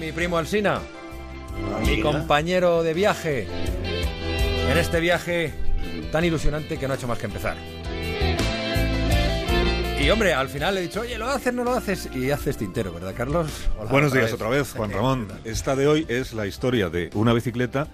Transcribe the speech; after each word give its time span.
mi 0.00 0.12
primo 0.12 0.36
Alsina, 0.38 0.80
mi 1.86 2.00
compañero 2.00 2.82
de 2.82 2.94
viaje, 2.94 3.46
en 4.70 4.78
este 4.78 5.00
viaje 5.00 5.54
tan 6.12 6.24
ilusionante 6.24 6.78
que 6.78 6.86
no 6.86 6.94
ha 6.94 6.96
hecho 6.96 7.08
más 7.08 7.18
que 7.18 7.26
empezar. 7.26 7.56
Y 9.98 10.10
hombre, 10.10 10.34
al 10.34 10.48
final 10.48 10.74
le 10.74 10.80
he 10.80 10.82
dicho, 10.84 11.00
oye, 11.00 11.18
¿lo 11.18 11.26
haces, 11.26 11.52
no 11.54 11.64
lo 11.64 11.72
haces? 11.72 12.08
Y 12.14 12.30
haces 12.30 12.58
tintero, 12.58 12.92
¿verdad, 12.92 13.14
Carlos? 13.16 13.50
Buenos 13.90 14.12
días 14.12 14.32
otra 14.32 14.48
vez, 14.48 14.72
Juan 14.72 14.92
Ramón. 14.92 15.28
Esta 15.44 15.74
de 15.74 15.88
hoy 15.88 16.06
es 16.08 16.34
la 16.34 16.46
historia 16.46 16.90
de 16.90 17.10
una 17.14 17.32
bicicleta, 17.32 17.88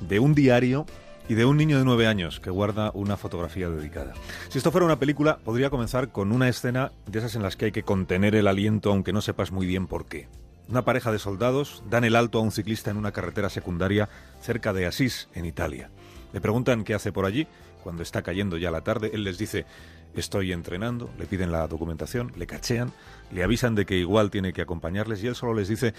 de 0.00 0.18
un 0.18 0.34
diario 0.34 0.84
y 1.28 1.34
de 1.34 1.44
un 1.44 1.56
niño 1.56 1.78
de 1.78 1.84
nueve 1.84 2.06
años 2.06 2.40
que 2.40 2.50
guarda 2.50 2.90
una 2.92 3.16
fotografía 3.16 3.70
dedicada. 3.70 4.12
Si 4.48 4.58
esto 4.58 4.72
fuera 4.72 4.84
una 4.84 4.98
película, 4.98 5.38
podría 5.42 5.70
comenzar 5.70 6.08
con 6.10 6.32
una 6.32 6.48
escena 6.48 6.92
de 7.06 7.20
esas 7.20 7.36
en 7.36 7.42
las 7.42 7.56
que 7.56 7.66
hay 7.66 7.72
que 7.72 7.82
contener 7.84 8.34
el 8.34 8.48
aliento 8.48 8.90
aunque 8.90 9.12
no 9.12 9.22
sepas 9.22 9.52
muy 9.52 9.66
bien 9.66 9.86
por 9.86 10.06
qué. 10.06 10.28
Una 10.68 10.84
pareja 10.84 11.12
de 11.12 11.18
soldados 11.18 11.82
dan 11.90 12.04
el 12.04 12.16
alto 12.16 12.38
a 12.38 12.42
un 12.42 12.50
ciclista 12.50 12.90
en 12.90 12.96
una 12.96 13.12
carretera 13.12 13.50
secundaria 13.50 14.08
cerca 14.40 14.72
de 14.72 14.86
Asís, 14.86 15.28
en 15.34 15.44
Italia. 15.44 15.90
Le 16.32 16.40
preguntan 16.40 16.84
qué 16.84 16.94
hace 16.94 17.12
por 17.12 17.26
allí. 17.26 17.46
Cuando 17.82 18.02
está 18.02 18.22
cayendo 18.22 18.56
ya 18.56 18.70
la 18.70 18.80
tarde, 18.80 19.10
él 19.12 19.24
les 19.24 19.36
dice, 19.36 19.66
estoy 20.14 20.52
entrenando, 20.52 21.10
le 21.18 21.26
piden 21.26 21.52
la 21.52 21.68
documentación, 21.68 22.32
le 22.36 22.46
cachean, 22.46 22.92
le 23.30 23.44
avisan 23.44 23.74
de 23.74 23.84
que 23.84 23.96
igual 23.96 24.30
tiene 24.30 24.54
que 24.54 24.62
acompañarles 24.62 25.22
y 25.22 25.26
él 25.26 25.34
solo 25.34 25.52
les 25.52 25.68
dice, 25.68 25.92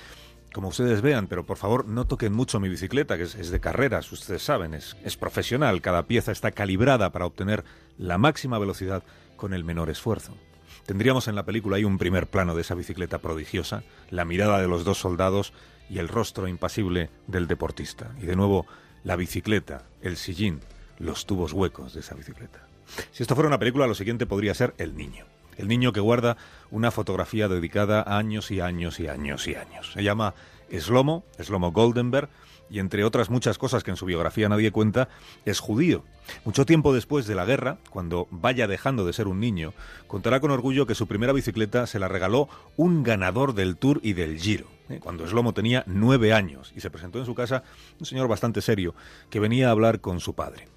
como 0.51 0.69
ustedes 0.69 1.01
vean, 1.01 1.27
pero 1.27 1.45
por 1.45 1.57
favor 1.57 1.87
no 1.87 2.05
toquen 2.07 2.33
mucho 2.33 2.59
mi 2.59 2.69
bicicleta, 2.69 3.17
que 3.17 3.23
es, 3.23 3.51
de 3.51 3.59
carreras, 3.59 4.11
ustedes 4.11 4.41
saben, 4.41 4.73
es, 4.73 4.97
es 5.03 5.15
profesional, 5.15 5.81
cada 5.81 6.07
pieza 6.07 6.31
está 6.31 6.51
calibrada 6.51 7.11
para 7.11 7.27
obtener 7.27 7.63
la 7.99 8.17
máxima 8.17 8.57
velocidad 8.57 9.03
con 9.35 9.53
el 9.53 9.63
menor 9.63 9.91
esfuerzo. 9.91 10.35
Tendríamos 10.85 11.27
en 11.27 11.35
la 11.35 11.45
película 11.45 11.77
ahí 11.77 11.83
un 11.83 11.97
primer 11.97 12.27
plano 12.27 12.55
de 12.55 12.61
esa 12.61 12.75
bicicleta 12.75 13.19
prodigiosa, 13.19 13.83
la 14.09 14.25
mirada 14.25 14.61
de 14.61 14.67
los 14.67 14.83
dos 14.83 14.99
soldados 14.99 15.53
y 15.89 15.99
el 15.99 16.07
rostro 16.07 16.47
impasible 16.47 17.09
del 17.27 17.47
deportista. 17.47 18.11
Y 18.21 18.25
de 18.25 18.35
nuevo, 18.35 18.65
la 19.03 19.15
bicicleta, 19.15 19.83
el 20.01 20.17
sillín, 20.17 20.61
los 20.99 21.25
tubos 21.25 21.53
huecos 21.53 21.93
de 21.93 21.99
esa 21.99 22.15
bicicleta. 22.15 22.67
Si 23.11 23.23
esto 23.23 23.35
fuera 23.35 23.47
una 23.47 23.59
película, 23.59 23.87
lo 23.87 23.95
siguiente 23.95 24.25
podría 24.25 24.53
ser 24.53 24.73
El 24.77 24.95
Niño. 24.95 25.25
El 25.57 25.67
niño 25.67 25.93
que 25.93 25.99
guarda 25.99 26.37
una 26.71 26.91
fotografía 26.91 27.47
dedicada 27.47 28.01
a 28.01 28.17
años 28.17 28.51
y 28.51 28.59
años 28.61 28.99
y 28.99 29.07
años 29.07 29.47
y 29.47 29.55
años. 29.55 29.91
Se 29.93 30.03
llama 30.03 30.33
Slomo, 30.71 31.23
Slomo 31.39 31.71
Goldenberg, 31.71 32.29
y 32.69 32.79
entre 32.79 33.03
otras 33.03 33.29
muchas 33.29 33.57
cosas 33.57 33.83
que 33.83 33.91
en 33.91 33.97
su 33.97 34.05
biografía 34.05 34.49
nadie 34.49 34.71
cuenta, 34.71 35.09
es 35.45 35.59
judío. 35.59 36.03
Mucho 36.43 36.65
tiempo 36.65 36.93
después 36.93 37.27
de 37.27 37.35
la 37.35 37.45
guerra, 37.45 37.77
cuando 37.89 38.27
vaya 38.31 38.67
dejando 38.67 39.05
de 39.05 39.13
ser 39.13 39.27
un 39.27 39.39
niño, 39.39 39.73
contará 40.07 40.39
con 40.39 40.51
orgullo 40.51 40.87
que 40.87 40.95
su 40.95 41.07
primera 41.07 41.33
bicicleta 41.33 41.85
se 41.85 41.99
la 41.99 42.07
regaló 42.07 42.49
un 42.75 43.03
ganador 43.03 43.53
del 43.53 43.77
Tour 43.77 43.99
y 44.01 44.13
del 44.13 44.39
Giro, 44.39 44.65
¿eh? 44.89 44.99
cuando 44.99 45.27
Slomo 45.27 45.53
tenía 45.53 45.83
nueve 45.85 46.33
años, 46.33 46.73
y 46.75 46.81
se 46.81 46.89
presentó 46.89 47.19
en 47.19 47.25
su 47.25 47.35
casa 47.35 47.63
un 47.99 48.05
señor 48.05 48.27
bastante 48.27 48.61
serio 48.61 48.95
que 49.29 49.39
venía 49.39 49.67
a 49.67 49.71
hablar 49.71 50.01
con 50.01 50.19
su 50.19 50.33
padre. 50.33 50.67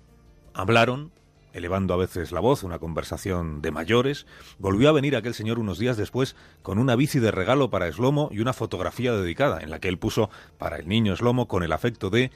Hablaron, 0.52 1.10
elevando 1.58 1.94
a 1.94 1.98
veces 1.98 2.32
la 2.32 2.40
voz, 2.40 2.62
una 2.62 2.78
conversación 2.78 3.60
de 3.60 3.70
mayores, 3.70 4.26
volvió 4.58 4.88
a 4.88 4.92
venir 4.92 5.14
aquel 5.14 5.34
señor 5.34 5.58
unos 5.58 5.78
días 5.78 5.96
después 5.96 6.34
con 6.62 6.78
una 6.78 6.96
bici 6.96 7.18
de 7.18 7.30
regalo 7.30 7.70
para 7.70 7.92
Slomo 7.92 8.30
y 8.32 8.40
una 8.40 8.52
fotografía 8.52 9.12
dedicada, 9.12 9.60
en 9.60 9.70
la 9.70 9.78
que 9.78 9.88
él 9.88 9.98
puso 9.98 10.30
para 10.56 10.76
el 10.76 10.88
niño 10.88 11.14
Slomo 11.14 11.46
con 11.46 11.62
el 11.62 11.72
afecto 11.72 12.10
de 12.10 12.30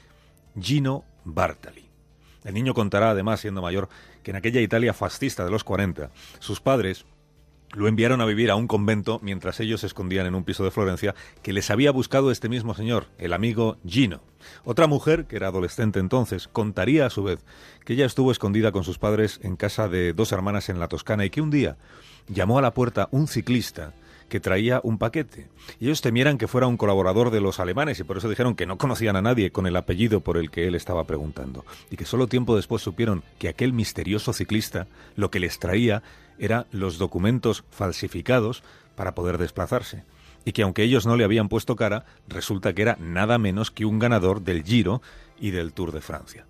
Gino 0.59 1.03
Bartali. 1.25 1.89
El 2.43 2.53
niño 2.53 2.73
contará, 2.73 3.11
además, 3.11 3.39
siendo 3.39 3.61
mayor, 3.61 3.89
que 4.21 4.31
en 4.31 4.37
aquella 4.37 4.61
Italia 4.61 4.93
fascista 4.93 5.45
de 5.45 5.51
los 5.51 5.63
40, 5.63 6.11
sus 6.39 6.59
padres 6.59 7.05
lo 7.73 7.87
enviaron 7.87 8.21
a 8.21 8.25
vivir 8.25 8.51
a 8.51 8.55
un 8.55 8.67
convento 8.67 9.19
mientras 9.21 9.59
ellos 9.59 9.81
se 9.81 9.87
escondían 9.87 10.25
en 10.25 10.35
un 10.35 10.43
piso 10.43 10.63
de 10.63 10.71
Florencia 10.71 11.15
que 11.41 11.53
les 11.53 11.69
había 11.69 11.91
buscado 11.91 12.31
este 12.31 12.49
mismo 12.49 12.73
señor, 12.73 13.07
el 13.17 13.33
amigo 13.33 13.77
Gino. 13.85 14.21
Otra 14.63 14.87
mujer, 14.87 15.25
que 15.25 15.35
era 15.35 15.47
adolescente 15.47 15.99
entonces, 15.99 16.47
contaría 16.47 17.05
a 17.05 17.09
su 17.09 17.23
vez 17.23 17.39
que 17.85 17.93
ella 17.93 18.05
estuvo 18.05 18.31
escondida 18.31 18.71
con 18.71 18.83
sus 18.83 18.97
padres 18.97 19.39
en 19.43 19.55
casa 19.55 19.87
de 19.87 20.13
dos 20.13 20.31
hermanas 20.31 20.69
en 20.69 20.79
la 20.79 20.87
Toscana 20.87 21.25
y 21.25 21.29
que 21.29 21.41
un 21.41 21.49
día 21.49 21.77
llamó 22.27 22.59
a 22.59 22.61
la 22.61 22.73
puerta 22.73 23.07
un 23.11 23.27
ciclista 23.27 23.93
que 24.33 24.39
traía 24.39 24.81
un 24.83 24.97
paquete. 24.97 25.47
Y 25.79 25.85
ellos 25.85 26.01
temieran 26.01 26.39
que 26.39 26.47
fuera 26.47 26.65
un 26.65 26.75
colaborador 26.75 27.29
de 27.29 27.39
los 27.39 27.59
alemanes 27.59 27.99
y 27.99 28.03
por 28.03 28.17
eso 28.17 28.27
dijeron 28.27 28.55
que 28.55 28.65
no 28.65 28.79
conocían 28.79 29.15
a 29.15 29.21
nadie 29.21 29.51
con 29.51 29.67
el 29.67 29.75
apellido 29.75 30.21
por 30.21 30.37
el 30.37 30.49
que 30.49 30.65
él 30.65 30.73
estaba 30.73 31.03
preguntando. 31.03 31.65
Y 31.91 31.97
que 31.97 32.05
solo 32.05 32.25
tiempo 32.25 32.55
después 32.55 32.81
supieron 32.81 33.21
que 33.37 33.47
aquel 33.47 33.73
misterioso 33.73 34.33
ciclista 34.33 34.87
lo 35.15 35.29
que 35.29 35.39
les 35.39 35.59
traía 35.59 36.01
eran 36.39 36.65
los 36.71 36.97
documentos 36.97 37.63
falsificados 37.69 38.63
para 38.95 39.13
poder 39.13 39.37
desplazarse. 39.37 40.03
Y 40.45 40.53
que 40.53 40.63
aunque 40.63 40.81
ellos 40.81 41.05
no 41.05 41.15
le 41.15 41.25
habían 41.25 41.47
puesto 41.47 41.75
cara, 41.75 42.05
resulta 42.27 42.73
que 42.73 42.81
era 42.81 42.97
nada 42.99 43.37
menos 43.37 43.69
que 43.69 43.85
un 43.85 43.99
ganador 43.99 44.41
del 44.41 44.63
Giro 44.63 45.03
y 45.39 45.51
del 45.51 45.73
Tour 45.73 45.91
de 45.91 46.01
Francia. 46.01 46.47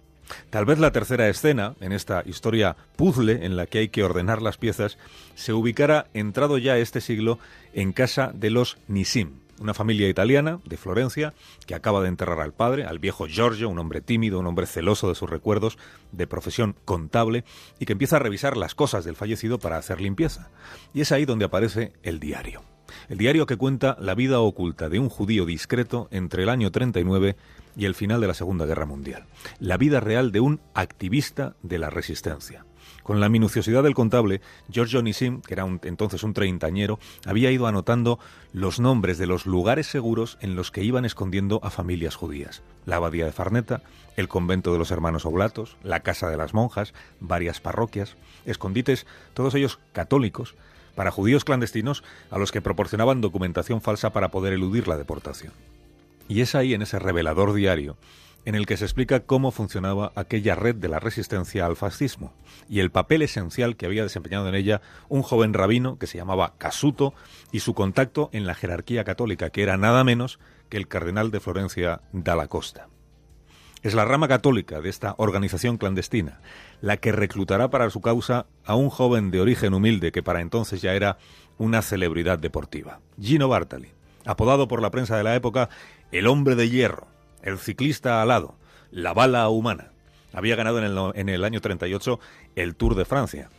Tal 0.50 0.66
vez 0.66 0.80
la 0.80 0.92
tercera 0.92 1.30
escena, 1.30 1.76
en 1.80 1.92
esta 1.92 2.24
historia 2.26 2.76
puzzle 2.96 3.46
en 3.46 3.56
la 3.56 3.66
que 3.66 3.80
hay 3.80 3.90
que 3.90 4.04
ordenar 4.04 4.42
las 4.42 4.58
piezas, 4.58 4.98
se 5.36 5.54
ubicara, 5.54 6.08
entrado 6.14 6.58
ya 6.58 6.78
este 6.78 7.02
siglo, 7.02 7.40
en 7.74 7.94
casa 7.94 8.32
de 8.34 8.50
los 8.50 8.78
Nisim, 8.88 9.44
una 9.60 9.74
familia 9.74 10.10
italiana 10.10 10.60
de 10.66 10.78
Florencia 10.78 11.34
que 11.66 11.76
acaba 11.76 12.02
de 12.02 12.10
enterrar 12.10 12.42
al 12.42 12.54
padre, 12.54 12.86
al 12.86 13.00
viejo 13.00 13.28
Giorgio, 13.28 13.70
un 13.70 13.80
hombre 13.80 14.02
tímido, 14.02 14.40
un 14.40 14.48
hombre 14.48 14.66
celoso 14.66 15.10
de 15.10 15.16
sus 15.16 15.30
recuerdos, 15.30 15.78
de 16.12 16.28
profesión 16.28 16.76
contable, 16.86 17.44
y 17.80 17.86
que 17.86 17.94
empieza 17.94 18.18
a 18.18 18.20
revisar 18.20 18.58
las 18.58 18.76
cosas 18.76 19.06
del 19.06 19.16
fallecido 19.16 19.60
para 19.60 19.78
hacer 19.78 20.02
limpieza. 20.02 20.50
Y 20.94 21.02
es 21.02 21.12
ahí 21.12 21.26
donde 21.26 21.46
aparece 21.46 21.94
el 22.04 22.20
diario. 22.20 22.64
El 23.10 23.18
diario 23.18 23.46
que 23.46 23.58
cuenta 23.58 23.98
la 24.00 24.16
vida 24.16 24.40
oculta 24.40 24.90
de 24.90 25.00
un 25.00 25.10
judío 25.10 25.46
discreto 25.46 26.08
entre 26.12 26.44
el 26.44 26.50
año 26.50 26.72
39 26.72 27.36
y 27.76 27.86
el 27.86 27.96
final 27.96 28.22
de 28.22 28.28
la 28.28 28.34
Segunda 28.34 28.66
Guerra 28.66 28.86
Mundial. 28.86 29.26
La 29.60 29.78
vida 29.78 30.00
real 30.00 30.32
de 30.32 30.40
un 30.40 30.60
activista 30.74 31.56
de 31.62 31.80
la 31.80 31.90
resistencia. 31.90 32.66
Con 33.04 33.20
la 33.20 33.28
minuciosidad 33.28 33.84
del 33.84 33.96
contable, 33.96 34.40
Giorgio 34.70 35.02
Nissim, 35.02 35.42
que 35.42 35.54
era 35.56 35.66
entonces 35.84 36.24
un 36.24 36.34
treintañero, 36.34 37.00
había 37.26 37.52
ido 37.52 37.68
anotando 37.68 38.18
los 38.54 38.80
nombres 38.80 39.18
de 39.18 39.28
los 39.28 39.46
lugares 39.46 39.88
seguros 39.88 40.38
en 40.40 40.56
los 40.56 40.72
que 40.72 40.84
iban 40.84 41.04
escondiendo 41.04 41.60
a 41.64 41.70
familias 41.70 42.16
judías. 42.16 42.64
La 42.86 42.96
abadía 42.96 43.26
de 43.26 43.34
Farneta, 43.34 43.82
el 44.16 44.30
convento 44.30 44.72
de 44.72 44.80
los 44.80 44.92
hermanos 44.92 45.26
Oblatos, 45.26 45.76
la 45.84 46.00
casa 46.00 46.30
de 46.30 46.38
las 46.38 46.54
monjas, 46.54 46.94
varias 47.20 47.60
parroquias, 47.60 48.16
escondites, 48.46 49.06
todos 49.34 49.54
ellos 49.56 49.80
católicos, 49.92 50.56
para 50.96 51.12
judíos 51.12 51.44
clandestinos 51.44 52.04
a 52.30 52.38
los 52.38 52.52
que 52.52 52.62
proporcionaban 52.62 53.20
documentación 53.20 53.82
falsa 53.82 54.14
para 54.14 54.30
poder 54.30 54.54
eludir 54.54 54.88
la 54.88 54.98
deportación. 54.98 55.52
Y 56.28 56.42
es 56.42 56.56
ahí, 56.56 56.74
en 56.74 56.82
ese 56.82 57.00
revelador 57.00 57.54
diario, 57.54 57.98
en 58.46 58.56
el 58.56 58.66
que 58.66 58.78
se 58.78 58.86
explica 58.86 59.22
cómo 59.22 59.52
funcionaba 59.52 60.12
aquella 60.16 60.56
red 60.56 60.76
de 60.76 60.90
la 60.90 61.00
resistencia 61.00 61.66
al 61.66 61.76
fascismo 61.76 62.34
y 62.70 62.80
el 62.80 62.92
papel 62.92 63.22
esencial 63.22 63.78
que 63.78 63.86
había 63.86 64.04
desempeñado 64.04 64.50
en 64.50 64.56
ella 64.56 64.82
un 65.10 65.22
joven 65.22 65.54
rabino 65.54 65.98
que 65.98 66.08
se 66.08 66.18
llamaba 66.18 66.56
Casuto 66.58 67.14
y 67.52 67.60
su 67.60 67.74
contacto 67.74 68.30
en 68.34 68.46
la 68.46 68.56
jerarquía 68.56 69.04
católica, 69.04 69.50
que 69.50 69.64
era 69.64 69.78
nada 69.78 70.04
menos 70.04 70.40
que 70.70 70.78
el 70.78 70.88
cardenal 70.88 71.32
de 71.32 71.40
Florencia 71.40 72.02
Dalla 72.12 72.48
Costa. 72.48 72.88
Es 73.82 73.94
la 73.94 74.06
rama 74.06 74.30
católica 74.30 74.80
de 74.80 74.90
esta 74.90 75.14
organización 75.18 75.78
clandestina 75.78 76.40
la 76.80 76.98
que 76.98 77.12
reclutará 77.12 77.70
para 77.70 77.90
su 77.90 78.02
causa 78.02 78.46
a 78.66 78.76
un 78.76 78.90
joven 78.90 79.30
de 79.30 79.42
origen 79.42 79.74
humilde 79.74 80.12
que 80.12 80.24
para 80.24 80.42
entonces 80.42 80.82
ya 80.82 80.94
era 80.94 81.18
una 81.58 81.82
celebridad 81.82 82.40
deportiva, 82.40 83.02
Gino 83.20 83.50
Bartali, 83.50 83.90
apodado 84.26 84.68
por 84.68 84.82
la 84.82 84.92
prensa 84.92 85.18
de 85.18 85.24
la 85.24 85.36
época 85.36 85.70
el 86.12 86.28
hombre 86.28 86.56
de 86.56 86.70
hierro, 86.70 87.08
el 87.42 87.58
ciclista 87.58 88.22
alado, 88.22 88.56
la 88.92 89.14
bala 89.14 89.48
humana. 89.50 89.92
Había 90.34 90.56
ganado 90.56 90.80
en 91.14 91.30
el, 91.30 91.44
año 91.44 91.62
38 91.62 92.20
el 92.56 92.76
Tour 92.76 92.96
de 92.96 93.06
Francia. 93.06 93.50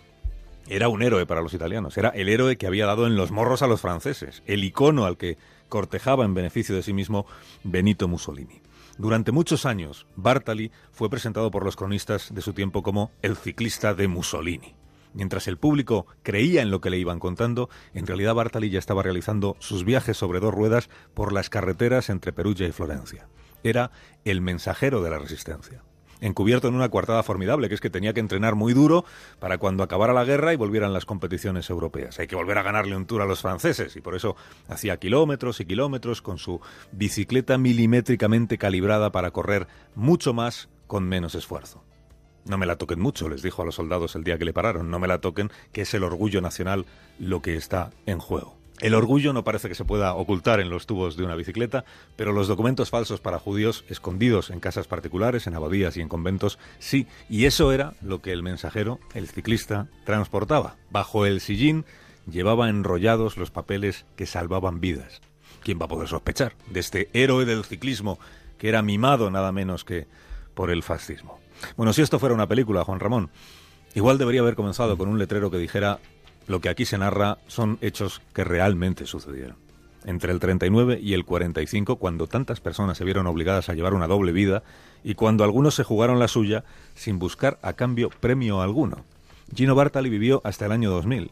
Era 0.68 0.88
un 0.88 1.02
héroe 1.02 1.26
para 1.26 1.42
los 1.42 1.54
italianos, 1.54 1.96
era 1.98 2.08
el 2.10 2.28
héroe 2.28 2.56
que 2.56 2.66
había 2.66 2.86
dado 2.86 3.06
en 3.06 3.16
los 3.16 3.30
morros 3.30 3.62
a 3.62 3.66
los 3.66 3.80
franceses, 3.80 4.42
el 4.46 4.64
icono 4.64 5.04
al 5.04 5.16
que 5.16 5.36
cortejaba 5.68 6.24
en 6.24 6.34
beneficio 6.34 6.74
de 6.74 6.82
sí 6.82 6.92
mismo 6.92 7.26
Benito 7.62 8.08
Mussolini. 8.08 8.62
Durante 8.96 9.32
muchos 9.32 9.66
años, 9.66 10.06
Bartali 10.16 10.70
fue 10.92 11.10
presentado 11.10 11.50
por 11.50 11.64
los 11.64 11.76
cronistas 11.76 12.32
de 12.32 12.40
su 12.40 12.52
tiempo 12.52 12.82
como 12.82 13.10
el 13.22 13.36
ciclista 13.36 13.92
de 13.92 14.08
Mussolini. 14.08 14.74
Mientras 15.14 15.48
el 15.48 15.56
público 15.56 16.06
creía 16.22 16.60
en 16.60 16.70
lo 16.70 16.80
que 16.80 16.90
le 16.90 16.98
iban 16.98 17.20
contando, 17.20 17.70
en 17.94 18.06
realidad 18.06 18.34
Bartali 18.34 18.68
ya 18.68 18.78
estaba 18.78 19.02
realizando 19.02 19.56
sus 19.60 19.84
viajes 19.84 20.16
sobre 20.16 20.40
dos 20.40 20.52
ruedas 20.52 20.90
por 21.14 21.32
las 21.32 21.48
carreteras 21.48 22.10
entre 22.10 22.32
Perugia 22.32 22.66
y 22.66 22.72
Florencia. 22.72 23.28
Era 23.62 23.90
el 24.24 24.40
mensajero 24.40 25.02
de 25.02 25.10
la 25.10 25.18
resistencia 25.18 25.82
encubierto 26.20 26.68
en 26.68 26.74
una 26.74 26.88
coartada 26.88 27.22
formidable, 27.22 27.68
que 27.68 27.74
es 27.74 27.80
que 27.80 27.90
tenía 27.90 28.14
que 28.14 28.20
entrenar 28.20 28.54
muy 28.54 28.72
duro 28.72 29.04
para 29.38 29.58
cuando 29.58 29.82
acabara 29.82 30.14
la 30.14 30.24
guerra 30.24 30.54
y 30.54 30.56
volvieran 30.56 30.94
las 30.94 31.04
competiciones 31.04 31.68
europeas. 31.68 32.18
Hay 32.18 32.26
que 32.26 32.36
volver 32.36 32.56
a 32.56 32.62
ganarle 32.62 32.96
un 32.96 33.04
tour 33.04 33.20
a 33.20 33.26
los 33.26 33.42
franceses 33.42 33.94
y 33.96 34.00
por 34.00 34.14
eso 34.14 34.34
hacía 34.68 34.96
kilómetros 34.96 35.60
y 35.60 35.66
kilómetros 35.66 36.22
con 36.22 36.38
su 36.38 36.60
bicicleta 36.92 37.58
milimétricamente 37.58 38.56
calibrada 38.56 39.12
para 39.12 39.32
correr 39.32 39.66
mucho 39.94 40.32
más 40.32 40.70
con 40.86 41.04
menos 41.04 41.34
esfuerzo. 41.34 41.83
No 42.46 42.58
me 42.58 42.66
la 42.66 42.76
toquen 42.76 43.00
mucho, 43.00 43.28
les 43.28 43.42
dijo 43.42 43.62
a 43.62 43.64
los 43.64 43.76
soldados 43.76 44.14
el 44.16 44.24
día 44.24 44.38
que 44.38 44.44
le 44.44 44.52
pararon, 44.52 44.90
no 44.90 44.98
me 44.98 45.08
la 45.08 45.20
toquen, 45.20 45.50
que 45.72 45.82
es 45.82 45.94
el 45.94 46.04
orgullo 46.04 46.40
nacional 46.40 46.84
lo 47.18 47.40
que 47.40 47.56
está 47.56 47.90
en 48.06 48.18
juego. 48.18 48.56
El 48.80 48.94
orgullo 48.94 49.32
no 49.32 49.44
parece 49.44 49.68
que 49.68 49.76
se 49.76 49.84
pueda 49.84 50.14
ocultar 50.14 50.60
en 50.60 50.68
los 50.68 50.86
tubos 50.86 51.16
de 51.16 51.24
una 51.24 51.36
bicicleta, 51.36 51.84
pero 52.16 52.32
los 52.32 52.48
documentos 52.48 52.90
falsos 52.90 53.20
para 53.20 53.38
judíos 53.38 53.84
escondidos 53.88 54.50
en 54.50 54.60
casas 54.60 54.88
particulares, 54.88 55.46
en 55.46 55.54
abadías 55.54 55.96
y 55.96 56.00
en 56.00 56.08
conventos, 56.08 56.58
sí, 56.80 57.06
y 57.30 57.44
eso 57.44 57.72
era 57.72 57.94
lo 58.02 58.20
que 58.20 58.32
el 58.32 58.42
mensajero, 58.42 58.98
el 59.14 59.28
ciclista, 59.28 59.86
transportaba. 60.04 60.76
Bajo 60.90 61.24
el 61.24 61.40
sillín 61.40 61.84
llevaba 62.30 62.68
enrollados 62.68 63.36
los 63.36 63.50
papeles 63.50 64.06
que 64.16 64.26
salvaban 64.26 64.80
vidas. 64.80 65.22
¿Quién 65.62 65.78
va 65.80 65.86
a 65.86 65.88
poder 65.88 66.08
sospechar 66.08 66.54
de 66.68 66.80
este 66.80 67.08
héroe 67.12 67.44
del 67.44 67.64
ciclismo 67.64 68.18
que 68.58 68.68
era 68.68 68.82
mimado 68.82 69.30
nada 69.30 69.52
menos 69.52 69.84
que 69.84 70.06
por 70.54 70.70
el 70.70 70.82
fascismo? 70.82 71.43
Bueno, 71.76 71.92
si 71.92 72.02
esto 72.02 72.18
fuera 72.18 72.34
una 72.34 72.48
película, 72.48 72.84
Juan 72.84 73.00
Ramón, 73.00 73.30
igual 73.94 74.18
debería 74.18 74.40
haber 74.40 74.54
comenzado 74.54 74.96
con 74.96 75.08
un 75.08 75.18
letrero 75.18 75.50
que 75.50 75.58
dijera 75.58 75.98
lo 76.46 76.60
que 76.60 76.68
aquí 76.68 76.84
se 76.84 76.98
narra 76.98 77.38
son 77.46 77.78
hechos 77.80 78.20
que 78.32 78.44
realmente 78.44 79.06
sucedieron. 79.06 79.56
Entre 80.04 80.32
el 80.32 80.40
39 80.40 80.98
y 81.02 81.14
el 81.14 81.24
45, 81.24 81.96
cuando 81.96 82.26
tantas 82.26 82.60
personas 82.60 82.98
se 82.98 83.04
vieron 83.04 83.26
obligadas 83.26 83.68
a 83.70 83.74
llevar 83.74 83.94
una 83.94 84.06
doble 84.06 84.32
vida 84.32 84.62
y 85.02 85.14
cuando 85.14 85.44
algunos 85.44 85.74
se 85.74 85.84
jugaron 85.84 86.18
la 86.18 86.28
suya 86.28 86.64
sin 86.94 87.18
buscar 87.18 87.58
a 87.62 87.72
cambio 87.72 88.10
premio 88.10 88.60
alguno. 88.60 89.04
Gino 89.54 89.74
Bartali 89.74 90.10
vivió 90.10 90.42
hasta 90.44 90.66
el 90.66 90.72
año 90.72 90.90
2000, 90.90 91.30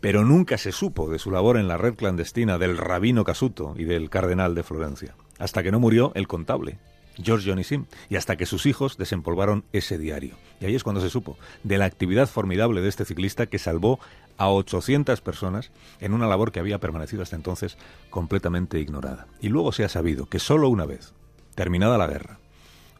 pero 0.00 0.24
nunca 0.24 0.58
se 0.58 0.72
supo 0.72 1.08
de 1.08 1.20
su 1.20 1.30
labor 1.30 1.56
en 1.56 1.68
la 1.68 1.76
red 1.76 1.94
clandestina 1.94 2.58
del 2.58 2.76
rabino 2.76 3.22
Casuto 3.22 3.74
y 3.76 3.84
del 3.84 4.10
cardenal 4.10 4.56
de 4.56 4.64
Florencia, 4.64 5.14
hasta 5.38 5.62
que 5.62 5.70
no 5.70 5.78
murió 5.78 6.10
el 6.14 6.26
contable, 6.26 6.78
George 7.22 7.64
Sim, 7.64 7.86
y 8.08 8.16
hasta 8.16 8.36
que 8.36 8.46
sus 8.46 8.66
hijos 8.66 8.96
desempolvaron 8.96 9.64
ese 9.72 9.98
diario. 9.98 10.34
Y 10.60 10.66
ahí 10.66 10.74
es 10.74 10.84
cuando 10.84 11.00
se 11.00 11.10
supo 11.10 11.36
de 11.62 11.78
la 11.78 11.84
actividad 11.84 12.28
formidable 12.28 12.80
de 12.80 12.88
este 12.88 13.04
ciclista 13.04 13.46
que 13.46 13.58
salvó 13.58 14.00
a 14.36 14.50
800 14.50 15.20
personas 15.20 15.70
en 16.00 16.12
una 16.12 16.26
labor 16.26 16.52
que 16.52 16.60
había 16.60 16.80
permanecido 16.80 17.22
hasta 17.22 17.36
entonces 17.36 17.78
completamente 18.10 18.80
ignorada. 18.80 19.26
Y 19.40 19.48
luego 19.48 19.72
se 19.72 19.84
ha 19.84 19.88
sabido 19.88 20.26
que 20.26 20.38
solo 20.38 20.68
una 20.68 20.86
vez, 20.86 21.12
terminada 21.54 21.98
la 21.98 22.06
guerra, 22.06 22.38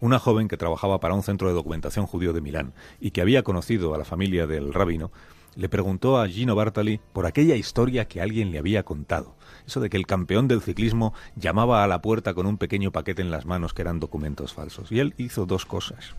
una 0.00 0.18
joven 0.18 0.48
que 0.48 0.56
trabajaba 0.56 1.00
para 1.00 1.14
un 1.14 1.22
centro 1.22 1.48
de 1.48 1.54
documentación 1.54 2.06
judío 2.06 2.32
de 2.32 2.40
Milán 2.40 2.74
y 3.00 3.10
que 3.12 3.20
había 3.20 3.42
conocido 3.42 3.94
a 3.94 3.98
la 3.98 4.04
familia 4.04 4.46
del 4.46 4.74
rabino, 4.74 5.10
le 5.56 5.68
preguntó 5.68 6.18
a 6.18 6.28
Gino 6.28 6.54
Bartali 6.54 7.00
por 7.12 7.26
aquella 7.26 7.56
historia 7.56 8.06
que 8.06 8.20
alguien 8.20 8.50
le 8.50 8.58
había 8.58 8.82
contado. 8.84 9.36
Eso 9.66 9.80
de 9.80 9.90
que 9.90 9.96
el 9.96 10.06
campeón 10.06 10.48
del 10.48 10.60
ciclismo 10.60 11.14
llamaba 11.36 11.84
a 11.84 11.86
la 11.86 12.02
puerta 12.02 12.34
con 12.34 12.46
un 12.46 12.58
pequeño 12.58 12.92
paquete 12.92 13.22
en 13.22 13.30
las 13.30 13.46
manos 13.46 13.74
que 13.74 13.82
eran 13.82 14.00
documentos 14.00 14.52
falsos. 14.52 14.90
Y 14.92 15.00
él 15.00 15.14
hizo 15.16 15.46
dos 15.46 15.66
cosas. 15.66 16.14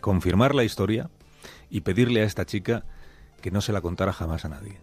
Confirmar 0.00 0.54
la 0.54 0.64
historia 0.64 1.10
y 1.70 1.82
pedirle 1.82 2.22
a 2.22 2.24
esta 2.24 2.46
chica 2.46 2.84
que 3.40 3.50
no 3.50 3.60
se 3.60 3.72
la 3.72 3.80
contara 3.80 4.12
jamás 4.12 4.44
a 4.44 4.48
nadie. 4.48 4.78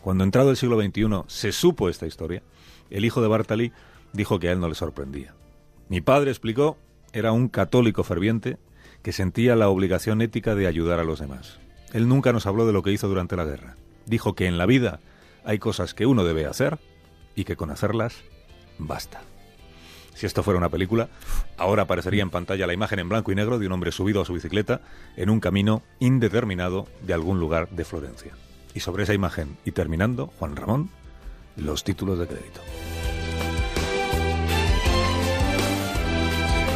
Cuando 0.00 0.24
entrado 0.24 0.50
el 0.50 0.56
siglo 0.56 0.80
XXI 0.80 1.24
se 1.26 1.52
supo 1.52 1.88
esta 1.88 2.06
historia, 2.06 2.42
el 2.90 3.04
hijo 3.04 3.20
de 3.20 3.28
Bartali 3.28 3.72
dijo 4.12 4.38
que 4.38 4.48
a 4.48 4.52
él 4.52 4.60
no 4.60 4.68
le 4.68 4.74
sorprendía. 4.74 5.34
Mi 5.88 6.00
padre 6.00 6.30
explicó, 6.30 6.76
era 7.12 7.32
un 7.32 7.48
católico 7.48 8.04
ferviente 8.04 8.58
que 9.02 9.12
sentía 9.12 9.56
la 9.56 9.68
obligación 9.68 10.22
ética 10.22 10.54
de 10.54 10.66
ayudar 10.66 10.98
a 10.98 11.04
los 11.04 11.20
demás. 11.20 11.58
Él 11.92 12.08
nunca 12.08 12.32
nos 12.32 12.46
habló 12.46 12.66
de 12.66 12.72
lo 12.72 12.82
que 12.82 12.92
hizo 12.92 13.08
durante 13.08 13.36
la 13.36 13.44
guerra. 13.44 13.76
Dijo 14.06 14.34
que 14.34 14.46
en 14.46 14.58
la 14.58 14.66
vida 14.66 15.00
hay 15.44 15.58
cosas 15.58 15.94
que 15.94 16.06
uno 16.06 16.24
debe 16.24 16.46
hacer 16.46 16.78
y 17.34 17.44
que 17.44 17.56
con 17.56 17.70
hacerlas 17.70 18.16
basta. 18.78 19.22
Si 20.14 20.26
esto 20.26 20.42
fuera 20.42 20.58
una 20.58 20.68
película, 20.68 21.08
ahora 21.56 21.82
aparecería 21.82 22.22
en 22.22 22.30
pantalla 22.30 22.66
la 22.66 22.74
imagen 22.74 22.98
en 22.98 23.08
blanco 23.08 23.30
y 23.30 23.36
negro 23.36 23.58
de 23.58 23.66
un 23.66 23.72
hombre 23.72 23.92
subido 23.92 24.20
a 24.20 24.24
su 24.24 24.32
bicicleta 24.32 24.80
en 25.16 25.30
un 25.30 25.38
camino 25.38 25.82
indeterminado 26.00 26.88
de 27.06 27.14
algún 27.14 27.38
lugar 27.38 27.68
de 27.70 27.84
Florencia. 27.84 28.32
Y 28.74 28.80
sobre 28.80 29.04
esa 29.04 29.14
imagen, 29.14 29.56
y 29.64 29.70
terminando, 29.70 30.32
Juan 30.38 30.56
Ramón, 30.56 30.90
los 31.56 31.84
títulos 31.84 32.18
de 32.18 32.26
crédito. 32.26 32.60